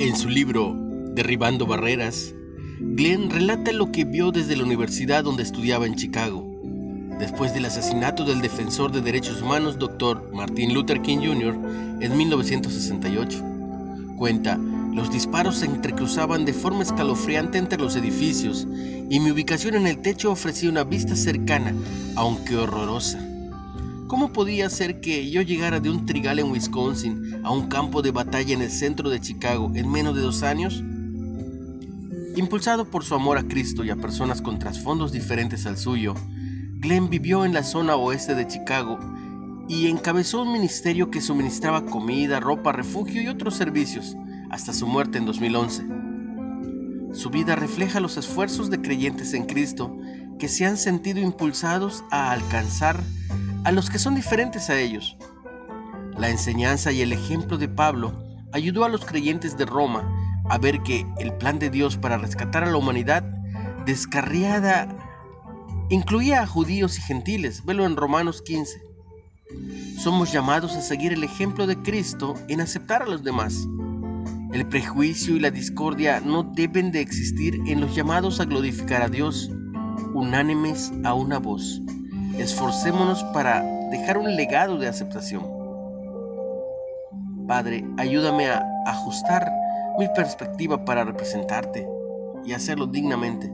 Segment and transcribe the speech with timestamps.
[0.00, 0.76] En su libro
[1.14, 2.32] Derribando Barreras,
[2.78, 6.46] Glenn relata lo que vio desde la universidad donde estudiaba en Chicago,
[7.18, 10.30] después del asesinato del defensor de derechos humanos Dr.
[10.32, 11.56] Martin Luther King Jr.
[12.00, 13.42] en 1968.
[14.16, 14.56] Cuenta,
[14.94, 18.68] los disparos se entrecruzaban de forma escalofriante entre los edificios
[19.10, 21.74] y mi ubicación en el techo ofrecía una vista cercana,
[22.14, 23.18] aunque horrorosa.
[24.06, 28.10] ¿Cómo podía ser que yo llegara de un trigal en Wisconsin a un campo de
[28.10, 30.82] batalla en el centro de Chicago en menos de dos años?
[32.36, 36.14] Impulsado por su amor a Cristo y a personas con trasfondos diferentes al suyo,
[36.80, 38.98] Glenn vivió en la zona oeste de Chicago
[39.68, 44.16] y encabezó un ministerio que suministraba comida, ropa, refugio y otros servicios
[44.50, 45.84] hasta su muerte en 2011.
[47.12, 49.96] Su vida refleja los esfuerzos de creyentes en Cristo
[50.38, 53.02] que se han sentido impulsados a alcanzar
[53.64, 55.16] a los que son diferentes a ellos.
[56.18, 58.12] La enseñanza y el ejemplo de Pablo
[58.52, 60.06] ayudó a los creyentes de Roma
[60.48, 63.22] a ver que el plan de Dios para rescatar a la humanidad
[63.86, 64.88] descarriada
[65.90, 67.64] incluía a judíos y gentiles.
[67.64, 68.82] Velo en Romanos 15.
[69.98, 73.66] Somos llamados a seguir el ejemplo de Cristo en aceptar a los demás.
[74.52, 79.08] El prejuicio y la discordia no deben de existir en los llamados a glorificar a
[79.08, 79.50] Dios,
[80.14, 81.80] unánimes a una voz
[82.38, 85.57] esforcémonos para dejar un legado de aceptación.
[87.48, 89.50] Padre, ayúdame a ajustar
[89.98, 91.88] mi perspectiva para representarte
[92.44, 93.50] y hacerlo dignamente.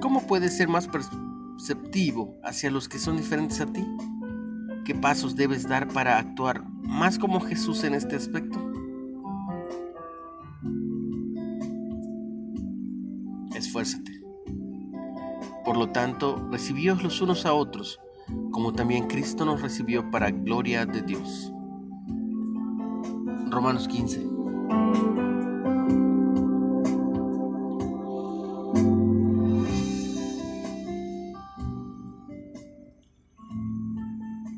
[0.00, 3.84] ¿Cómo puedes ser más perceptivo hacia los que son diferentes a ti?
[4.84, 8.56] ¿Qué pasos debes dar para actuar más como Jesús en este aspecto?
[13.56, 14.22] Esfuérzate.
[15.64, 17.98] Por lo tanto, recibíos los unos a otros,
[18.54, 21.52] como también Cristo nos recibió para gloria de Dios.
[23.50, 24.24] Romanos 15.